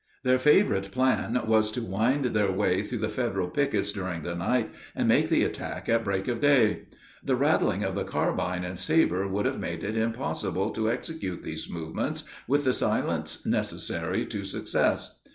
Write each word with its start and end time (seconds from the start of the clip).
Their 0.23 0.39
favorite 0.39 0.89
plan 0.89 1.39
was 1.45 1.69
to 1.73 1.81
wind 1.83 2.25
their 2.25 2.51
way 2.51 2.81
through 2.81 2.97
the 2.97 3.07
Federal 3.07 3.47
pickets 3.51 3.91
during 3.91 4.23
the 4.23 4.33
night, 4.33 4.71
and 4.95 5.07
make 5.07 5.29
the 5.29 5.43
attack 5.43 5.87
at 5.87 6.03
break 6.03 6.27
of 6.27 6.41
day. 6.41 6.87
The 7.23 7.35
rattling 7.35 7.83
of 7.83 7.93
the 7.93 8.03
carbine 8.03 8.63
and 8.63 8.79
saber 8.79 9.27
would 9.27 9.45
have 9.45 9.59
made 9.59 9.83
it 9.83 9.95
impossible 9.95 10.71
to 10.71 10.89
execute 10.89 11.43
these 11.43 11.69
movements 11.69 12.23
with 12.47 12.63
the 12.63 12.73
silence 12.73 13.45
necessary 13.45 14.25
to 14.25 14.43
success. 14.43 15.19